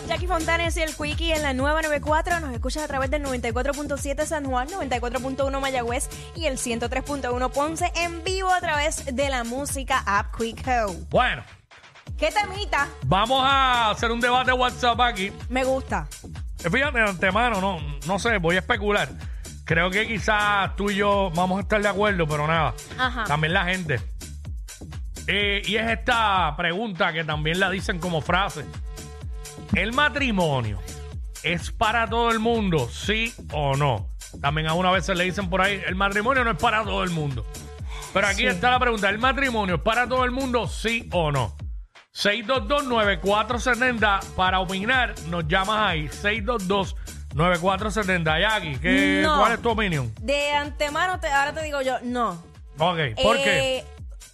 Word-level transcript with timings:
Up, 0.00 0.06
Jackie 0.08 0.26
Fontanes 0.26 0.76
y 0.76 0.82
el 0.82 0.94
Quickie 0.94 1.32
en 1.32 1.42
la 1.42 1.52
nueva 1.52 1.82
94. 1.82 2.40
Nos 2.40 2.52
escuchas 2.52 2.82
a 2.84 2.88
través 2.88 3.10
del 3.10 3.22
94.7 3.24 4.24
San 4.24 4.44
Juan, 4.44 4.68
94.1 4.68 5.60
Mayagüez 5.60 6.08
y 6.36 6.46
el 6.46 6.58
103.1 6.58 7.50
Ponce 7.50 7.90
en 7.96 8.22
vivo 8.24 8.50
a 8.52 8.60
través 8.60 9.04
de 9.14 9.28
la 9.30 9.44
música 9.44 10.02
App 10.06 10.34
Quico. 10.36 10.94
Bueno, 11.10 11.42
¿Qué 12.18 12.30
temita? 12.30 12.88
vamos 13.04 13.42
a 13.44 13.90
hacer 13.90 14.10
un 14.10 14.20
debate 14.20 14.52
WhatsApp 14.52 15.00
aquí. 15.00 15.32
Me 15.48 15.64
gusta. 15.64 16.06
Eh, 16.64 16.70
Fíjate, 16.70 16.98
de 16.98 17.08
antemano, 17.08 17.60
no, 17.60 17.78
no 18.06 18.18
sé, 18.18 18.38
voy 18.38 18.56
a 18.56 18.60
especular. 18.60 19.08
Creo 19.64 19.90
que 19.90 20.06
quizás 20.06 20.74
tú 20.76 20.90
y 20.90 20.96
yo 20.96 21.30
vamos 21.34 21.58
a 21.58 21.62
estar 21.62 21.80
de 21.80 21.88
acuerdo, 21.88 22.26
pero 22.26 22.46
nada. 22.46 22.74
Ajá. 22.98 23.24
También 23.24 23.54
la 23.54 23.64
gente. 23.64 24.00
Eh, 25.26 25.62
y 25.64 25.76
es 25.76 25.88
esta 25.88 26.54
pregunta 26.56 27.12
que 27.12 27.24
también 27.24 27.60
la 27.60 27.70
dicen 27.70 27.98
como 27.98 28.20
frase. 28.20 28.64
¿El 29.74 29.92
matrimonio 29.92 30.78
es 31.42 31.70
para 31.70 32.08
todo 32.08 32.30
el 32.30 32.38
mundo, 32.38 32.88
sí 32.90 33.32
o 33.52 33.76
no? 33.76 34.08
También 34.40 34.68
a 34.68 34.74
una 34.74 34.90
vez 34.90 35.04
se 35.06 35.14
le 35.14 35.24
dicen 35.24 35.48
por 35.50 35.60
ahí, 35.62 35.80
el 35.86 35.94
matrimonio 35.94 36.44
no 36.44 36.50
es 36.52 36.58
para 36.58 36.82
todo 36.84 37.02
el 37.02 37.10
mundo. 37.10 37.44
Pero 38.12 38.26
aquí 38.26 38.46
está 38.46 38.70
la 38.70 38.78
pregunta, 38.80 39.08
¿el 39.08 39.18
matrimonio 39.18 39.76
es 39.76 39.80
para 39.82 40.06
todo 40.08 40.24
el 40.24 40.30
mundo, 40.32 40.66
sí 40.68 41.08
o 41.12 41.30
no? 41.32 41.56
622-9470 42.14 44.20
para 44.36 44.60
opinar, 44.60 45.14
nos 45.28 45.46
llamas 45.46 45.90
ahí, 45.90 46.08
622-9470. 46.08 48.40
Jackie, 48.40 48.76
¿qué, 48.78 49.20
No. 49.22 49.38
¿cuál 49.38 49.52
es 49.52 49.62
tu 49.62 49.70
opinión? 49.70 50.12
De 50.20 50.50
antemano, 50.52 51.20
te- 51.20 51.28
ahora 51.28 51.52
te 51.52 51.62
digo 51.62 51.80
yo, 51.82 51.98
no. 52.02 52.42
Ok, 52.78 52.98
¿por 53.22 53.36
qué? 53.36 53.78
Eh, 53.78 53.84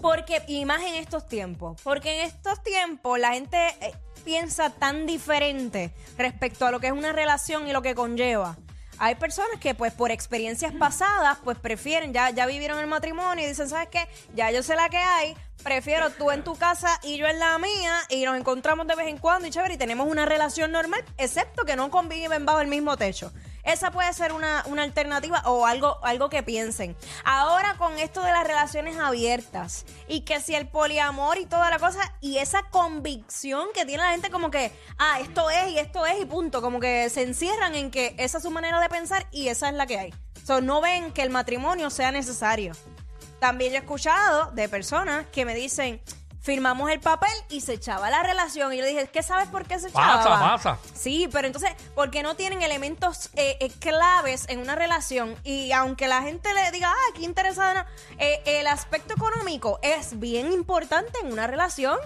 Porque, 0.00 0.42
y 0.48 0.64
más 0.66 0.82
en 0.82 0.94
estos 0.96 1.26
tiempos, 1.26 1.80
porque 1.82 2.20
en 2.20 2.26
estos 2.26 2.62
tiempos 2.62 3.18
la 3.18 3.32
gente 3.32 3.56
eh, 3.80 3.94
piensa 4.26 4.70
tan 4.70 5.06
diferente 5.06 5.94
respecto 6.18 6.66
a 6.66 6.72
lo 6.72 6.80
que 6.80 6.88
es 6.88 6.92
una 6.92 7.12
relación 7.12 7.68
y 7.68 7.72
lo 7.72 7.80
que 7.80 7.94
conlleva. 7.94 8.56
Hay 8.98 9.14
personas 9.14 9.60
que 9.60 9.74
pues 9.74 9.92
por 9.92 10.10
experiencias 10.10 10.72
pasadas 10.72 11.38
pues 11.44 11.56
prefieren, 11.58 12.12
ya, 12.12 12.30
ya 12.30 12.44
vivieron 12.44 12.78
el 12.80 12.88
matrimonio 12.88 13.44
y 13.44 13.48
dicen, 13.48 13.68
¿sabes 13.68 13.88
qué? 13.88 14.08
Ya 14.34 14.50
yo 14.50 14.64
sé 14.64 14.74
la 14.74 14.88
que 14.88 14.96
hay, 14.96 15.36
prefiero 15.62 16.10
tú 16.10 16.32
en 16.32 16.42
tu 16.42 16.56
casa 16.56 16.98
y 17.04 17.18
yo 17.18 17.26
en 17.28 17.38
la 17.38 17.56
mía 17.58 17.98
y 18.08 18.24
nos 18.24 18.36
encontramos 18.36 18.86
de 18.88 18.96
vez 18.96 19.06
en 19.06 19.18
cuando 19.18 19.46
y 19.46 19.50
chévere 19.50 19.74
y 19.74 19.78
tenemos 19.78 20.08
una 20.08 20.26
relación 20.26 20.72
normal, 20.72 21.04
excepto 21.18 21.64
que 21.64 21.76
no 21.76 21.90
conviven 21.90 22.44
bajo 22.44 22.60
el 22.60 22.68
mismo 22.68 22.96
techo. 22.96 23.32
Esa 23.66 23.90
puede 23.90 24.12
ser 24.12 24.32
una, 24.32 24.62
una 24.66 24.84
alternativa 24.84 25.42
o 25.44 25.66
algo, 25.66 25.98
algo 26.04 26.30
que 26.30 26.42
piensen. 26.42 26.96
Ahora 27.24 27.76
con 27.76 27.98
esto 27.98 28.22
de 28.22 28.32
las 28.32 28.46
relaciones 28.46 28.96
abiertas 28.96 29.84
y 30.06 30.20
que 30.20 30.40
si 30.40 30.54
el 30.54 30.68
poliamor 30.68 31.38
y 31.38 31.46
toda 31.46 31.68
la 31.68 31.78
cosa 31.78 32.14
y 32.20 32.38
esa 32.38 32.62
convicción 32.70 33.66
que 33.74 33.84
tiene 33.84 34.04
la 34.04 34.12
gente 34.12 34.30
como 34.30 34.50
que, 34.50 34.72
ah, 34.98 35.18
esto 35.20 35.50
es 35.50 35.70
y 35.72 35.78
esto 35.78 36.06
es 36.06 36.20
y 36.20 36.24
punto, 36.24 36.62
como 36.62 36.78
que 36.78 37.10
se 37.10 37.22
encierran 37.22 37.74
en 37.74 37.90
que 37.90 38.14
esa 38.18 38.38
es 38.38 38.44
su 38.44 38.50
manera 38.50 38.80
de 38.80 38.88
pensar 38.88 39.26
y 39.32 39.48
esa 39.48 39.68
es 39.68 39.74
la 39.74 39.86
que 39.86 39.98
hay. 39.98 40.14
So, 40.44 40.60
no 40.60 40.80
ven 40.80 41.12
que 41.12 41.22
el 41.22 41.30
matrimonio 41.30 41.90
sea 41.90 42.12
necesario. 42.12 42.72
También 43.40 43.72
yo 43.72 43.78
he 43.78 43.80
escuchado 43.80 44.52
de 44.52 44.68
personas 44.68 45.26
que 45.32 45.44
me 45.44 45.56
dicen, 45.56 46.00
firmamos 46.46 46.88
el 46.92 47.00
papel 47.00 47.32
y 47.50 47.60
se 47.60 47.72
echaba 47.72 48.08
la 48.08 48.22
relación. 48.22 48.72
Y 48.72 48.76
yo 48.76 48.82
le 48.82 48.90
dije, 48.90 49.10
¿qué 49.12 49.24
sabes 49.24 49.48
por 49.48 49.66
qué 49.66 49.80
se 49.80 49.88
echaba? 49.88 50.22
Pasa, 50.22 50.38
pasa. 50.38 50.78
Sí, 50.94 51.28
pero 51.32 51.48
entonces, 51.48 51.70
porque 51.96 52.22
no 52.22 52.36
tienen 52.36 52.62
elementos 52.62 53.30
eh, 53.34 53.56
eh, 53.58 53.68
claves 53.80 54.46
en 54.48 54.60
una 54.60 54.76
relación? 54.76 55.34
Y 55.42 55.72
aunque 55.72 56.06
la 56.06 56.22
gente 56.22 56.48
le 56.54 56.70
diga, 56.70 56.88
ah, 56.88 57.12
qué 57.16 57.24
interesante, 57.24 57.80
no", 57.80 57.86
eh, 58.18 58.40
el 58.46 58.68
aspecto 58.68 59.14
económico 59.14 59.80
es 59.82 60.20
bien 60.20 60.52
importante 60.52 61.18
en 61.20 61.32
una 61.32 61.48
relación. 61.48 61.98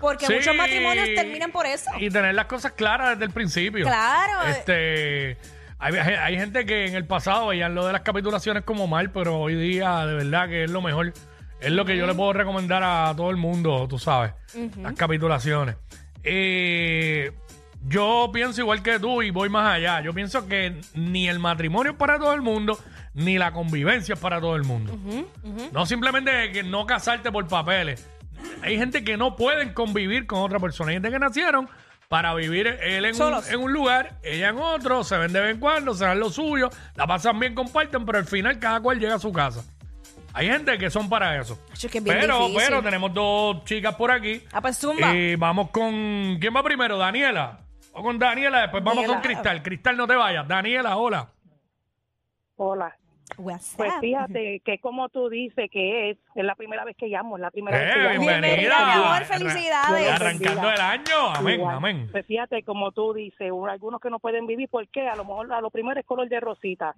Porque 0.00 0.26
Sí, 0.26 0.34
muchos 0.34 0.56
matrimonios 0.56 1.10
terminan 1.14 1.52
por 1.52 1.66
eso. 1.66 1.90
Y 2.00 2.08
tener 2.08 2.34
las 2.34 2.46
cosas 2.46 2.72
claras 2.72 3.10
desde 3.10 3.26
el 3.26 3.30
principio. 3.30 3.86
Claro. 3.86 4.48
Este. 4.48 5.36
Hay, 5.78 5.94
hay 5.94 6.36
gente 6.36 6.64
que 6.64 6.86
en 6.86 6.94
el 6.94 7.06
pasado 7.06 7.48
veían 7.48 7.74
lo 7.74 7.86
de 7.86 7.92
las 7.92 8.02
capitulaciones 8.02 8.64
como 8.64 8.86
mal, 8.86 9.10
pero 9.10 9.38
hoy 9.38 9.54
día 9.54 10.06
de 10.06 10.14
verdad 10.14 10.48
que 10.48 10.64
es 10.64 10.70
lo 10.70 10.80
mejor. 10.80 11.12
Es 11.62 11.70
lo 11.70 11.84
que 11.84 11.96
yo 11.96 12.06
le 12.06 12.14
puedo 12.14 12.32
recomendar 12.32 12.82
a 12.82 13.14
todo 13.16 13.30
el 13.30 13.36
mundo, 13.36 13.86
tú 13.88 13.98
sabes. 13.98 14.32
Las 14.80 14.94
capitulaciones. 14.94 15.76
Eh, 16.24 17.32
yo 17.86 18.30
pienso 18.32 18.60
igual 18.60 18.82
que 18.82 18.98
tú 18.98 19.22
y 19.22 19.30
voy 19.30 19.48
más 19.48 19.74
allá. 19.74 20.00
Yo 20.00 20.12
pienso 20.12 20.46
que 20.46 20.80
ni 20.94 21.28
el 21.28 21.38
matrimonio 21.38 21.92
es 21.92 21.98
para 21.98 22.18
todo 22.18 22.32
el 22.32 22.42
mundo, 22.42 22.78
ni 23.14 23.38
la 23.38 23.52
convivencia 23.52 24.14
es 24.14 24.20
para 24.20 24.40
todo 24.40 24.56
el 24.56 24.64
mundo. 24.64 24.96
No 25.72 25.86
simplemente 25.86 26.52
que 26.52 26.62
no 26.62 26.86
casarte 26.86 27.30
por 27.30 27.46
papeles. 27.46 28.08
Hay 28.62 28.76
gente 28.76 29.04
que 29.04 29.16
no 29.16 29.36
pueden 29.36 29.72
convivir 29.72 30.26
con 30.26 30.40
otra 30.40 30.58
persona. 30.58 30.90
Hay 30.90 30.96
gente 30.96 31.10
que 31.10 31.18
nacieron 31.18 31.68
para 32.08 32.34
vivir 32.34 32.66
él 32.66 33.04
en 33.06 33.12
un, 33.12 33.16
Solos. 33.16 33.50
en 33.50 33.60
un 33.60 33.72
lugar, 33.72 34.18
ella 34.22 34.50
en 34.50 34.58
otro, 34.58 35.02
se 35.02 35.16
ven 35.16 35.32
de 35.32 35.40
vez 35.40 35.54
en 35.54 35.60
cuando, 35.60 35.94
se 35.94 36.04
dan 36.04 36.20
lo 36.20 36.28
suyo, 36.28 36.68
la 36.94 37.06
pasan 37.06 37.40
bien, 37.40 37.54
comparten, 37.54 38.04
pero 38.04 38.18
al 38.18 38.26
final 38.26 38.58
cada 38.58 38.80
cual 38.80 38.98
llega 38.98 39.14
a 39.14 39.18
su 39.18 39.32
casa. 39.32 39.64
Hay 40.34 40.46
gente 40.48 40.78
que 40.78 40.88
son 40.90 41.08
para 41.08 41.38
eso. 41.38 41.58
Acho, 41.72 41.88
que 41.88 41.98
es 41.98 42.04
bien 42.04 42.16
pero, 42.20 42.38
difícil. 42.46 42.62
pero 42.68 42.82
tenemos 42.82 43.12
dos 43.12 43.64
chicas 43.64 43.94
por 43.94 44.10
aquí. 44.10 44.42
Ah, 44.52 44.60
pues 44.60 44.78
zumba. 44.78 45.14
Y 45.14 45.36
vamos 45.36 45.70
con. 45.70 46.38
¿Quién 46.40 46.54
va 46.56 46.62
primero? 46.62 46.96
Daniela. 46.98 47.58
O 47.92 48.02
con 48.02 48.18
Daniela, 48.18 48.62
después 48.62 48.82
vamos 48.82 49.02
Daniela. 49.04 49.14
con 49.14 49.22
Cristal. 49.22 49.62
Cristal, 49.62 49.96
no 49.96 50.06
te 50.06 50.16
vayas. 50.16 50.48
Daniela, 50.48 50.96
hola. 50.96 51.28
Hola. 52.56 52.96
Pues 53.36 53.76
fíjate 54.00 54.60
que 54.62 54.78
como 54.78 55.08
tú 55.08 55.30
dices 55.30 55.70
que 55.70 56.10
es, 56.10 56.18
es 56.34 56.44
la 56.44 56.54
primera 56.54 56.84
vez 56.84 56.94
que 56.98 57.06
llamo, 57.06 57.36
es 57.36 57.40
la 57.40 57.50
primera 57.50 57.78
vez 57.78 57.94
que 57.94 57.98
Eh, 57.98 58.02
llamo. 58.02 58.20
bienvenida. 58.20 58.46
Bienvenida, 58.56 58.86
mi 58.86 58.92
amor, 59.02 59.24
felicidades. 59.24 60.10
Arrancando 60.12 60.70
el 60.70 60.80
año. 60.80 61.34
Amén, 61.34 61.54
Igual. 61.60 61.76
amén. 61.76 62.08
Pues 62.12 62.26
fíjate, 62.26 62.62
como 62.62 62.92
tú 62.92 63.14
dices, 63.14 63.50
un- 63.50 63.70
algunos 63.70 64.00
que 64.02 64.10
no 64.10 64.18
pueden 64.18 64.46
vivir, 64.46 64.68
¿por 64.68 64.86
qué? 64.88 65.08
A 65.08 65.16
lo 65.16 65.24
mejor 65.24 65.50
a 65.52 65.60
lo 65.62 65.70
primero 65.70 65.98
es 65.98 66.04
color 66.04 66.28
de 66.28 66.40
rosita, 66.40 66.94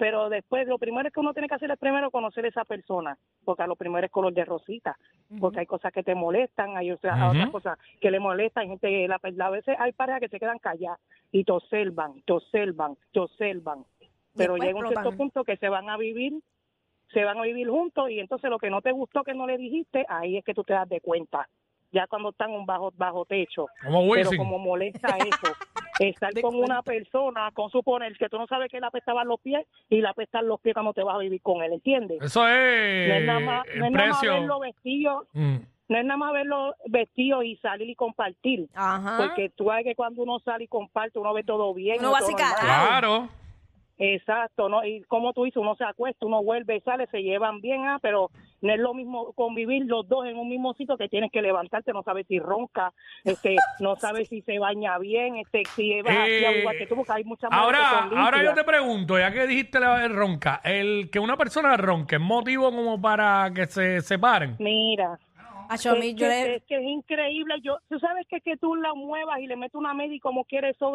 pero 0.00 0.30
después 0.30 0.66
lo 0.66 0.78
primero 0.78 1.06
es 1.06 1.12
que 1.14 1.20
uno 1.20 1.34
tiene 1.34 1.46
que 1.46 1.54
hacer 1.56 1.70
es 1.70 1.78
primero 1.78 2.10
conocer 2.10 2.44
a 2.46 2.48
esa 2.48 2.64
persona, 2.64 3.18
porque 3.44 3.62
a 3.62 3.66
lo 3.66 3.76
primero 3.76 4.04
es 4.06 4.10
color 4.10 4.32
de 4.32 4.46
rosita, 4.46 4.96
porque 5.38 5.60
hay 5.60 5.66
cosas 5.66 5.92
que 5.92 6.02
te 6.02 6.14
molestan, 6.14 6.74
hay 6.76 6.90
otras, 6.90 7.18
Ujú. 7.20 7.30
otras 7.32 7.50
cosas 7.50 7.78
que 8.00 8.10
le 8.10 8.18
molestan, 8.18 8.68
gente, 8.68 9.06
la, 9.06 9.20
la- 9.22 9.46
a 9.46 9.50
veces 9.50 9.76
hay 9.78 9.92
parejas 9.92 10.20
que 10.22 10.28
se 10.30 10.40
quedan 10.40 10.58
calladas 10.58 10.98
y 11.30 11.44
te 11.44 11.52
observan, 11.52 12.22
te 12.22 12.32
observan, 12.32 12.96
te 13.12 13.20
observan, 13.20 13.84
pero 14.34 14.54
después 14.54 14.62
llega 14.62 14.78
un 14.78 14.86
cierto 14.88 15.10
punto 15.18 15.44
que 15.44 15.56
se 15.58 15.68
van 15.68 15.90
a 15.90 15.96
vivir 15.98 16.32
se 17.12 17.24
van 17.24 17.38
a 17.38 17.42
vivir 17.42 17.68
juntos 17.68 18.08
y 18.08 18.20
entonces 18.20 18.48
lo 18.48 18.58
que 18.58 18.70
no 18.70 18.80
te 18.82 18.92
gustó 18.92 19.22
que 19.24 19.34
no 19.34 19.46
le 19.46 19.58
dijiste, 19.58 20.06
ahí 20.08 20.36
es 20.38 20.44
que 20.44 20.54
tú 20.54 20.62
te 20.64 20.72
das 20.74 20.88
de 20.88 21.00
cuenta. 21.00 21.48
Ya 21.90 22.06
cuando 22.06 22.28
están 22.30 22.52
un 22.52 22.64
bajo 22.64 22.92
bajo 22.96 23.24
techo. 23.24 23.66
Como 23.82 24.08
Pero 24.14 24.30
como 24.36 24.58
molesta 24.60 25.18
eso, 25.18 25.56
estar 26.08 26.32
con 26.40 26.52
cuenta. 26.52 26.58
una 26.74 26.82
persona, 26.82 27.50
con 27.52 27.70
suponer 27.70 28.16
que 28.16 28.28
tú 28.28 28.38
no 28.38 28.46
sabes 28.46 28.70
que 28.70 28.80
le 28.80 28.86
apestaban 28.86 29.28
los 29.28 29.40
pies 29.40 29.66
y 29.88 30.00
le 30.00 30.08
apestan 30.08 30.48
los 30.48 30.60
pies 30.60 30.74
cuando 30.74 30.92
te 30.92 31.02
vas 31.02 31.14
a 31.14 31.18
vivir 31.18 31.40
con 31.42 31.62
él, 31.62 31.72
¿entiendes? 31.74 32.18
Eso 32.22 32.40
No 32.40 32.48
es 32.48 33.10
es 33.20 33.24
nada 33.26 33.40
más, 33.40 33.66
no 33.76 33.84
es 33.86 33.92
nada 33.92 34.08
más 34.10 34.22
verlo 34.22 34.60
vestido, 34.60 35.26
Mm. 35.32 35.56
no 35.88 35.98
es 35.98 36.04
nada 36.04 36.16
más 36.16 36.32
verlo 36.32 36.74
vestido 36.86 37.42
y 37.42 37.56
salir 37.56 37.90
y 37.90 37.94
compartir. 37.94 38.68
Ajá. 38.74 39.16
Porque 39.18 39.50
tú 39.50 39.66
sabes 39.66 39.84
que 39.84 39.94
cuando 39.94 40.22
uno 40.22 40.38
sale 40.40 40.64
y 40.64 40.68
comparte, 40.68 41.18
uno 41.18 41.32
ve 41.34 41.42
todo 41.44 41.74
bien. 41.74 41.96
Uno 42.00 42.12
va 42.12 42.18
así. 42.18 42.32
Claro. 42.34 43.28
Exacto, 44.02 44.70
¿no? 44.70 44.82
Y 44.82 45.02
como 45.02 45.34
tú 45.34 45.44
dices, 45.44 45.58
uno 45.58 45.76
se 45.76 45.84
acuesta, 45.84 46.24
uno 46.24 46.42
vuelve, 46.42 46.80
sale, 46.80 47.06
se 47.08 47.22
llevan 47.22 47.60
bien, 47.60 47.86
ah, 47.86 47.98
pero 48.00 48.30
no 48.62 48.72
es 48.72 48.80
lo 48.80 48.94
mismo 48.94 49.34
convivir 49.34 49.84
los 49.84 50.08
dos 50.08 50.24
en 50.24 50.38
un 50.38 50.48
mismo 50.48 50.72
sitio 50.72 50.96
que 50.96 51.10
tienes 51.10 51.30
que 51.30 51.42
levantarte, 51.42 51.92
no 51.92 52.02
sabes 52.02 52.26
si 52.26 52.38
ronca, 52.38 52.94
este, 53.24 53.56
no 53.78 53.96
sabes 53.96 54.28
si 54.28 54.40
se 54.40 54.58
baña 54.58 54.96
bien, 54.98 55.36
este, 55.36 55.64
si 55.76 55.98
así 55.98 56.08
Eh, 56.08 56.60
igual 56.60 56.78
que 56.78 56.86
tú, 56.86 56.96
porque 56.96 57.12
hay 57.12 57.24
muchas 57.24 57.50
Ahora, 57.52 58.08
ahora 58.16 58.42
yo 58.42 58.54
te 58.54 58.64
pregunto, 58.64 59.18
ya 59.18 59.32
que 59.32 59.46
dijiste 59.46 59.78
la 59.78 59.98
de 59.98 60.08
ronca, 60.08 60.62
el 60.64 61.10
que 61.10 61.18
una 61.18 61.36
persona 61.36 61.76
ronque 61.76 62.14
es 62.14 62.22
motivo 62.22 62.70
como 62.70 62.98
para 62.98 63.50
que 63.54 63.66
se 63.66 64.00
separen. 64.00 64.56
Mira, 64.58 65.18
Acho, 65.72 65.90
a 65.92 65.94
mí 65.94 66.08
es, 66.08 66.14
yo 66.16 66.18
que, 66.18 66.28
le- 66.28 66.56
es 66.56 66.62
que 66.64 66.76
es 66.76 66.82
increíble, 66.82 67.54
yo, 67.62 67.78
tú 67.88 67.98
sabes 68.00 68.26
que, 68.28 68.40
que 68.40 68.56
tú 68.56 68.74
la 68.76 68.92
muevas 68.94 69.38
y 69.40 69.46
le 69.46 69.56
metes 69.56 69.74
una 69.76 69.94
media 69.94 70.16
y 70.16 70.20
como 70.20 70.44
quieres 70.44 70.74
eso, 70.76 70.92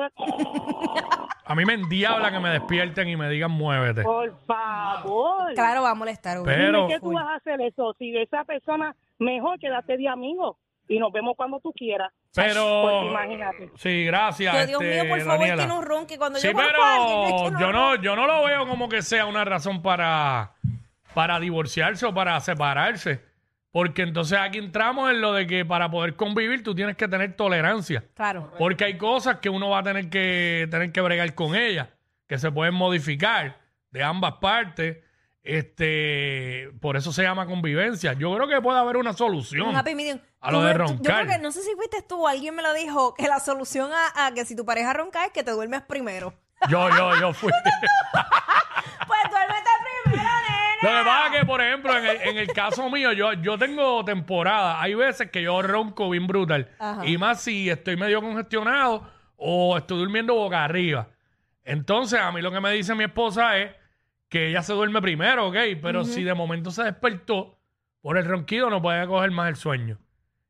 A 1.45 1.55
mí 1.55 1.65
me 1.65 1.73
endiabla 1.73 2.31
que 2.31 2.39
me 2.39 2.49
despierten 2.49 3.07
y 3.07 3.15
me 3.15 3.29
digan 3.29 3.51
muévete. 3.51 4.01
por 4.03 4.35
favor. 4.45 5.53
Claro, 5.53 5.83
va 5.83 5.91
a 5.91 5.95
molestar. 5.95 6.39
güey. 6.39 6.55
Pero- 6.55 6.81
Dime 6.87 6.93
que 6.95 6.99
tú 6.99 7.13
vas 7.13 7.25
a 7.27 7.35
hacer 7.35 7.61
eso. 7.61 7.95
Si 7.99 8.15
esa 8.17 8.43
persona, 8.43 8.95
mejor 9.19 9.59
quédate 9.59 9.97
de 9.97 10.07
amigo 10.09 10.57
y 10.87 10.99
nos 10.99 11.11
vemos 11.11 11.35
cuando 11.37 11.59
tú 11.59 11.71
quieras. 11.73 12.11
Pero, 12.33 12.81
Pues 12.83 13.11
imagínate. 13.11 13.71
sí, 13.77 14.03
gracias. 14.05 14.53
Yo, 14.53 14.67
Dios 14.67 14.81
este, 14.81 15.03
mío, 15.03 15.09
por 15.09 15.21
favor, 15.21 15.39
Daniela. 15.39 15.63
que 15.63 15.67
no 15.69 15.81
ronque. 15.81 16.17
Cuando 16.17 16.39
Sí, 16.39 16.47
yo 16.51 16.59
alguien, 16.59 16.71
pero 16.73 17.55
que 17.55 17.61
yo 17.63 17.71
no, 17.71 17.95
yo 17.95 18.15
no 18.15 18.27
lo 18.27 18.43
veo 18.43 18.67
como 18.67 18.89
que 18.89 19.01
sea 19.01 19.25
una 19.25 19.45
razón 19.45 19.81
para, 19.81 20.51
para 21.13 21.39
divorciarse 21.39 22.05
o 22.05 22.13
para 22.13 22.39
separarse. 22.41 23.23
Porque 23.75 24.03
entonces 24.03 24.37
aquí 24.39 24.57
entramos 24.57 25.11
en 25.11 25.19
lo 25.19 25.33
de 25.33 25.47
que 25.47 25.65
para 25.65 25.91
poder 25.91 26.15
convivir 26.15 26.63
tú 26.63 26.73
tienes 26.73 26.95
que 26.95 27.09
tener 27.09 27.35
tolerancia. 27.35 28.05
Claro. 28.13 28.49
Porque 28.57 28.85
hay 28.85 28.97
cosas 28.97 29.39
que 29.39 29.49
uno 29.49 29.67
va 29.67 29.79
a 29.79 29.83
tener 29.83 30.09
que 30.09 30.65
tener 30.71 30.93
que 30.93 31.01
bregar 31.01 31.35
con 31.35 31.55
ellas, 31.55 31.89
que 32.25 32.37
se 32.37 32.49
pueden 32.53 32.73
modificar 32.73 33.59
de 33.91 34.01
ambas 34.01 34.35
partes. 34.39 34.99
Este, 35.43 36.69
por 36.79 36.95
eso 36.95 37.11
se 37.11 37.23
llama 37.23 37.47
convivencia. 37.47 38.13
Yo 38.13 38.33
creo 38.33 38.47
que 38.47 38.61
puede 38.61 38.79
haber 38.79 38.95
una 38.95 39.11
solución. 39.11 39.67
Un 39.67 39.75
happy 39.75 39.93
medium. 39.93 40.19
A 40.39 40.53
lo 40.53 40.61
de 40.61 40.73
roncar. 40.73 40.97
Yo 40.97 41.27
creo 41.27 41.35
que, 41.35 41.43
no 41.43 41.51
sé 41.51 41.61
si 41.61 41.75
fuiste 41.75 42.01
tú 42.01 42.29
alguien 42.29 42.55
me 42.55 42.61
lo 42.61 42.73
dijo, 42.73 43.13
que 43.13 43.27
la 43.27 43.41
solución 43.41 43.91
a, 43.91 44.25
a 44.25 44.33
que 44.33 44.45
si 44.45 44.55
tu 44.55 44.63
pareja 44.63 44.93
ronca 44.93 45.25
es 45.25 45.33
que 45.33 45.43
te 45.43 45.51
duermes 45.51 45.81
primero. 45.81 46.33
Yo, 46.69 46.89
yo, 46.95 47.19
yo 47.19 47.33
fui. 47.33 47.51
Pues 49.07 49.19
duérmete 49.29 49.69
primero, 50.03 50.23
nena. 50.23 50.74
Lo 50.85 50.99
que 50.99 51.05
pasa 51.05 51.27
es 51.33 51.39
que, 51.39 51.45
por 51.45 51.61
ejemplo, 51.61 51.97
en 51.97 52.05
el, 52.05 52.21
en 52.21 52.37
el 52.37 52.47
caso 52.47 52.89
mío, 52.89 53.11
yo, 53.13 53.33
yo 53.33 53.57
tengo 53.57 54.03
temporada. 54.05 54.81
Hay 54.81 54.93
veces 54.95 55.29
que 55.31 55.41
yo 55.41 55.61
ronco 55.61 56.09
bien 56.09 56.27
brutal. 56.27 56.69
Ajá. 56.79 57.05
Y 57.05 57.17
más 57.17 57.41
si 57.41 57.69
estoy 57.69 57.95
medio 57.97 58.21
congestionado 58.21 59.09
o 59.37 59.77
estoy 59.77 59.97
durmiendo 59.99 60.33
boca 60.35 60.63
arriba. 60.63 61.07
Entonces, 61.63 62.19
a 62.19 62.31
mí 62.31 62.41
lo 62.41 62.51
que 62.51 62.59
me 62.61 62.71
dice 62.71 62.93
mi 62.95 63.03
esposa 63.05 63.57
es 63.57 63.71
que 64.29 64.49
ella 64.49 64.61
se 64.61 64.73
duerme 64.73 65.01
primero, 65.01 65.47
¿ok? 65.47 65.55
Pero 65.81 66.03
si 66.05 66.23
de 66.23 66.33
momento 66.33 66.71
se 66.71 66.83
despertó 66.83 67.57
por 68.01 68.17
el 68.17 68.25
ronquido, 68.25 68.69
no 68.69 68.81
puede 68.81 69.05
coger 69.07 69.31
más 69.31 69.49
el 69.49 69.55
sueño. 69.55 69.97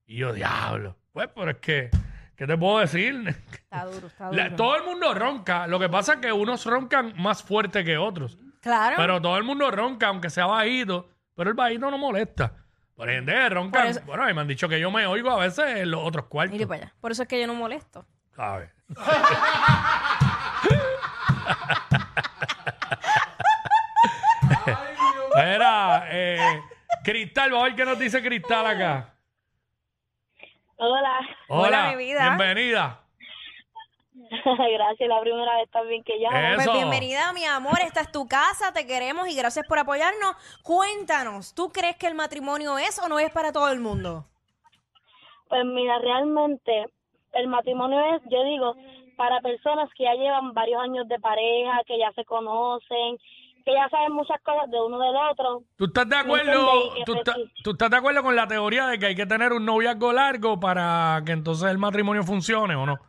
Y 0.06 0.18
yo, 0.18 0.34
diablo. 0.34 0.96
Pues, 1.14 1.30
pero 1.34 1.52
es 1.52 1.58
que, 1.58 1.90
¿qué 2.36 2.46
te 2.46 2.58
puedo 2.58 2.80
decir? 2.80 3.16
Está 3.54 3.86
duro, 3.86 4.08
está 4.08 4.32
La- 4.32 4.44
duro. 4.46 4.56
todo 4.56 4.76
el 4.78 4.84
mundo 4.84 5.14
ronca. 5.14 5.68
Lo 5.68 5.80
que 5.80 5.88
pasa 5.90 6.14
es 6.16 6.20
que 6.20 6.32
unos 6.32 6.66
roncan 6.66 7.14
más 7.18 7.44
fuerte 7.44 7.84
que 7.84 7.98
otros. 7.98 8.38
Claro. 8.66 8.96
Pero 8.98 9.22
todo 9.22 9.38
el 9.38 9.44
mundo 9.44 9.70
ronca, 9.70 10.08
aunque 10.08 10.32
sea 10.32 10.48
bajito. 10.48 11.08
Pero 11.36 11.52
el 11.52 11.56
bajito 11.56 11.92
no 11.92 12.00
molesta. 12.00 12.52
Por. 12.96 13.70
Por 13.70 13.86
eso- 13.86 14.02
Bueno, 14.08 14.24
mí 14.26 14.34
me 14.34 14.42
han 14.42 14.48
dicho 14.48 14.68
que 14.68 14.80
yo 14.80 14.90
me 14.90 15.06
oigo 15.06 15.30
a 15.30 15.38
veces 15.38 15.82
en 15.82 15.92
los 15.92 16.02
otros 16.04 16.26
cuartos. 16.26 16.54
Mire 16.54 16.66
para 16.66 16.82
allá. 16.86 16.94
Por 17.00 17.12
eso 17.12 17.22
es 17.22 17.28
que 17.30 17.40
yo 17.40 17.46
no 17.46 17.54
molesto. 17.54 18.08
¿Sabes? 18.36 18.72
Era, 25.36 26.08
eh, 26.12 26.62
Cristal, 27.04 27.52
vamos 27.52 27.66
a 27.66 27.68
ver 27.68 27.76
qué 27.76 27.86
nos 27.86 28.00
dice 28.00 28.22
Cristal 28.22 28.66
acá. 28.66 29.14
Hola, 30.78 31.20
Hola, 31.48 31.68
Hola, 31.68 31.88
mi 31.92 31.96
vida. 31.98 32.28
bienvenida. 32.36 33.00
gracias, 34.74 35.10
la 35.10 35.22
primera 35.22 35.58
vez 35.58 35.70
también 35.72 36.04
que 36.04 36.18
llamo. 36.18 36.56
Pues 36.56 36.72
bienvenida, 36.74 37.34
mi 37.34 37.46
amor. 37.46 37.80
Esta 37.84 38.02
es 38.02 38.12
tu 38.12 38.28
casa, 38.28 38.74
te 38.74 38.88
queremos 38.88 39.28
y 39.28 39.36
gracias 39.36 39.66
por 39.68 39.80
apoyarnos. 39.80 40.36
Cuéntanos, 40.64 41.54
¿tú 41.54 41.72
crees 41.72 41.96
que 41.98 42.08
el 42.08 42.16
matrimonio 42.16 42.78
es 42.78 43.00
o 43.04 43.08
no 43.08 43.20
es 43.20 43.32
para 43.32 43.52
todo 43.52 43.70
el 43.70 43.80
mundo? 43.80 44.26
Pues 45.48 45.64
mira, 45.66 46.00
realmente 46.00 46.86
el 47.34 47.48
matrimonio 47.48 48.00
es, 48.16 48.22
yo 48.30 48.44
digo, 48.44 48.76
para 49.16 49.42
personas 49.42 49.90
que 49.96 50.04
ya 50.04 50.14
llevan 50.14 50.54
varios 50.54 50.82
años 50.82 51.08
de 51.08 51.20
pareja, 51.20 51.82
que 51.86 52.00
ya 52.00 52.12
se 52.14 52.26
conocen, 52.26 53.18
que 53.64 53.74
ya 53.74 53.88
saben 53.90 54.14
muchas 54.14 54.42
cosas 54.42 54.70
de 54.70 54.82
uno 54.82 55.00
del 55.00 55.16
otro. 55.32 55.64
¿Tú 55.78 55.86
estás 55.86 56.10
de 56.10 56.16
¿Me 56.16 56.22
acuerdo? 56.22 56.94
¿Tú, 57.06 57.16
tú 57.64 57.72
estás 57.72 57.90
de 57.90 57.98
acuerdo 57.98 58.24
con 58.24 58.36
la 58.36 58.48
teoría 58.48 58.88
de 58.88 59.00
que 59.00 59.08
hay 59.08 59.16
que 59.16 59.26
tener 59.26 59.54
un 59.54 59.66
noviazgo 59.66 60.14
largo 60.14 60.60
para 60.60 61.22
que 61.26 61.32
entonces 61.32 61.70
el 61.70 61.78
matrimonio 61.78 62.24
funcione 62.24 62.76
o 62.76 62.86
no? 62.86 63.00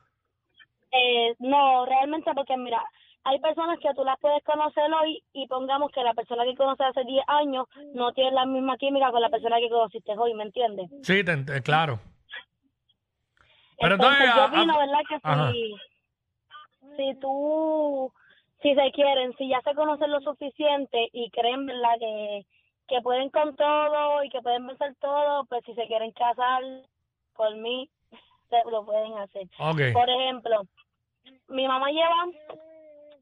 Eh, 0.99 1.35
no, 1.41 1.85
realmente 1.87 2.31
porque 2.35 2.57
mira, 2.57 2.83
hay 3.25 3.39
personas 3.41 3.79
que 3.81 3.93
tú 3.95 4.05
las 4.05 4.19
puedes 4.21 4.43
conocer 4.45 4.85
hoy 4.95 5.23
y 5.33 5.47
pongamos 5.49 5.91
que 5.91 6.03
la 6.03 6.15
persona 6.15 6.45
que 6.45 6.55
conoces 6.55 6.87
hace 6.87 7.05
10 7.05 7.25
años 7.29 7.67
no 7.95 8.13
tiene 8.13 8.31
la 8.33 8.47
misma 8.47 8.77
química 8.77 9.11
con 9.11 9.21
la 9.21 9.29
persona 9.31 9.59
que 9.59 9.69
conociste 9.69 10.17
hoy, 10.17 10.33
¿me 10.35 10.45
entiendes? 10.45 10.89
Sí, 11.03 11.25
te 11.25 11.33
ent- 11.33 11.55
eh, 11.57 11.63
claro. 11.63 11.99
Pero 13.79 13.95
entonces, 13.97 14.27
yo 14.35 14.43
a- 14.43 14.47
opino, 14.47 14.75
a- 14.75 14.79
¿verdad? 14.79 15.01
Que 15.09 15.17
Ajá. 15.23 15.53
si, 15.53 15.75
si 16.97 17.15
tú, 17.21 18.13
si 18.63 18.75
se 18.75 18.91
quieren, 18.93 19.35
si 19.37 19.49
ya 19.49 19.61
se 19.63 19.75
conocen 19.75 20.11
lo 20.11 20.21
suficiente 20.21 21.09
y 21.13 21.31
creen, 21.31 21.67
¿verdad? 21.67 21.99
Que, 21.99 22.47
que 22.89 23.01
pueden 23.03 23.29
con 23.31 23.55
todo 23.57 24.23
y 24.25 24.31
que 24.31 24.41
pueden 24.41 24.67
vencer 24.67 24.95
todo, 25.01 25.45
pues 25.47 25.63
si 25.67 25.75
se 25.75 25.87
quieren 25.87 26.13
casar, 26.13 26.63
por 27.35 27.55
mí, 27.57 27.91
lo 28.71 28.85
pueden 28.87 29.19
hacer. 29.19 29.43
Ok. 29.59 29.81
Por 29.93 30.09
ejemplo, 30.09 30.63
mi 31.49 31.67
mamá 31.67 31.91
lleva 31.91 32.27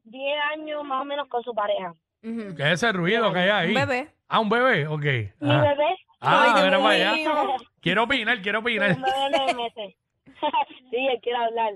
10 0.03 0.37
años 0.53 0.83
más 0.83 1.01
o 1.01 1.05
menos 1.05 1.27
con 1.27 1.43
su 1.43 1.53
pareja. 1.53 1.93
Ujú. 2.23 2.55
¿Qué 2.55 2.63
es 2.63 2.73
ese 2.83 2.91
ruido 2.91 3.31
que 3.33 3.39
hay 3.39 3.49
ahí? 3.49 3.67
Un 3.69 3.73
bebé. 3.75 4.09
Ah, 4.27 4.39
un 4.39 4.49
bebé, 4.49 4.87
ok. 4.87 5.03
Mi 5.39 5.51
Ajá. 5.51 5.61
bebé, 5.61 5.95
Ah, 6.21 6.43
Ay, 6.45 6.53
Dios 6.53 6.65
mira 6.65 6.77
para 6.79 6.93
allá. 6.95 7.13
mío. 7.13 7.55
Quiero 7.81 8.03
opinar, 8.03 8.41
quiero 8.41 8.59
opinar. 8.59 8.97
nueve 8.97 9.53
meses. 9.53 9.95
sí, 10.89 11.07
él 11.07 11.19
quiere 11.21 11.37
hablar. 11.37 11.73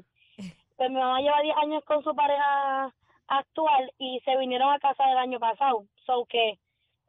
Pues 0.77 0.89
mi 0.89 0.95
mamá 0.95 1.19
lleva 1.21 1.41
10 1.41 1.55
años 1.57 1.83
con 1.85 2.03
su 2.03 2.15
pareja 2.15 2.91
actual 3.27 3.91
y 3.99 4.19
se 4.25 4.35
vinieron 4.37 4.71
a 4.73 4.79
casa 4.79 5.11
el 5.11 5.17
año 5.19 5.39
pasado. 5.39 5.83
So 6.05 6.25
que 6.27 6.57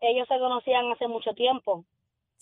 ellos 0.00 0.26
se 0.28 0.38
conocían 0.38 0.90
hace 0.92 1.06
mucho 1.08 1.32
tiempo 1.34 1.84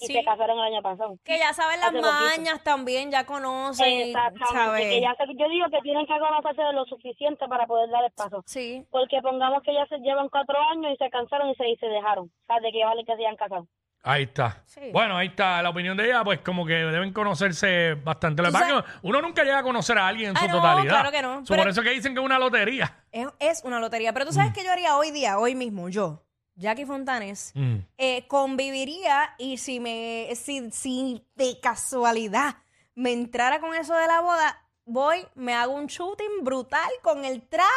y 0.00 0.06
Sí. 0.06 0.12
se 0.15 0.25
casaron 0.25 0.59
el 0.59 0.65
año 0.73 0.83
pasado. 0.83 1.17
Que 1.25 1.39
ya 1.39 1.53
saben 1.53 1.81
las 1.81 1.93
mañas 1.93 2.62
también, 2.62 3.11
ya 3.11 3.27
conocen, 3.27 4.09
Exactamente. 4.09 5.00
ya 5.00 5.15
se- 5.17 5.35
yo 5.37 5.49
digo 5.49 5.67
que 5.71 5.81
tienen 5.83 6.06
que 6.06 6.19
conocerse 6.19 6.62
de 6.62 6.73
lo 6.73 6.85
suficiente 6.85 7.47
para 7.49 7.67
poder 7.67 7.91
dar 7.91 8.05
el 8.05 8.12
paso. 8.12 8.43
Sí. 8.47 8.85
Porque 8.91 9.21
pongamos 9.23 9.62
que 9.62 9.75
ya 9.75 9.87
se 9.87 9.99
llevan 9.99 10.28
cuatro 10.28 10.57
años 10.73 10.93
y 10.93 10.97
se 10.97 11.11
cansaron 11.11 11.50
y 11.50 11.55
se, 11.57 11.69
y 11.69 11.76
se 11.76 11.87
dejaron. 11.87 12.26
O 12.26 12.47
sea, 12.47 12.61
de 12.61 12.71
que 12.73 12.85
vale 12.85 13.05
que 13.05 13.14
se 13.17 13.23
hayan 13.26 13.37
casado. 13.37 13.67
Ahí 14.05 14.23
está. 14.23 14.62
Sí. 14.64 14.90
Bueno, 14.93 15.17
ahí 15.17 15.26
está 15.26 15.61
la 15.61 15.71
opinión 15.71 15.97
de 15.97 16.07
ella, 16.07 16.23
pues 16.23 16.38
como 16.40 16.64
que 16.64 16.75
deben 16.75 17.12
conocerse 17.12 17.95
bastante. 17.95 18.43
Lo 18.43 18.49
que 18.49 18.52
Tú 18.52 18.59
pasa 18.61 18.64
es 18.67 18.71
sabes- 18.85 19.00
que 19.00 19.07
uno 19.09 19.21
nunca 19.21 19.43
llega 19.43 19.59
a 19.59 19.62
conocer 19.64 19.99
a 19.99 20.07
alguien 20.07 20.31
en 20.31 20.37
Ah, 20.37 20.40
su 20.43 20.47
no, 20.47 20.52
totalidad. 20.55 20.88
claro 20.90 21.11
que 21.11 21.21
no. 21.23 21.45
So, 21.45 21.57
por 21.57 21.69
eso 21.69 21.83
que 21.83 21.90
dicen 21.90 22.14
que 22.14 22.21
es 22.21 22.25
una 22.25 22.38
lotería. 22.38 22.97
Es, 23.11 23.26
es 23.40 23.64
una 23.64 23.81
lotería. 23.81 24.12
Pero 24.12 24.26
tú 24.26 24.31
Mm. 24.31 24.35
sabes 24.35 24.52
que 24.52 24.62
yo 24.64 24.71
haría 24.71 24.97
hoy 24.97 25.11
día, 25.11 25.38
hoy 25.38 25.57
mismo, 25.57 25.88
yo, 25.88 26.23
Jackie 26.59 26.85
Fontanes, 26.87 27.53
Mm. 27.55 27.77
eh, 27.97 28.27
conviviría 28.29 29.35
y 29.38 29.59
si 29.59 29.81
me, 29.81 30.29
si, 30.35 30.71
si 30.73 31.25
de 31.37 31.59
casualidad 31.61 32.57
me 32.95 33.12
entrara 33.12 33.61
con 33.61 33.75
eso 33.75 33.95
de 33.95 34.07
la 34.09 34.21
boda, 34.21 34.61
voy, 34.85 35.25
me 35.37 35.55
hago 35.55 35.73
un 35.75 35.87
shooting 35.87 36.43
brutal 36.43 36.91
con 37.03 37.25
el 37.25 37.43
traje 37.49 37.71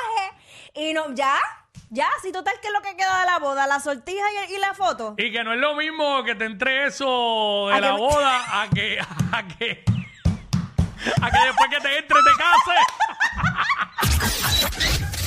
y 0.73 0.93
no, 0.93 1.13
ya, 1.13 1.37
ya, 1.91 2.07
si 2.23 2.31
total 2.31 2.55
que 2.61 2.67
es 2.67 2.73
lo 2.73 2.81
que 2.81 2.95
queda 2.95 3.19
de 3.19 3.25
la 3.27 3.37
boda, 3.39 3.67
la 3.67 3.79
sortija 3.79 4.25
y, 4.49 4.53
y 4.55 4.57
la 4.57 4.73
foto. 4.73 5.13
Y 5.17 5.31
que 5.31 5.43
no 5.43 5.53
es 5.53 5.59
lo 5.59 5.75
mismo 5.75 6.23
que 6.23 6.33
te 6.35 6.45
entre 6.45 6.87
eso 6.87 7.67
de 7.69 7.75
A 7.75 7.81
la 7.81 7.87
que 7.87 7.93
me- 7.93 7.99
boda 7.99 8.61
a 8.63 8.69
que, 8.69 8.99
a 8.99 9.47
que, 9.47 9.83
a 11.21 11.31
que 11.31 11.45
después 11.45 11.69
que 11.69 11.79
te 11.81 11.97
entre 11.99 12.17
te 12.17 12.31
cases. 12.37 12.90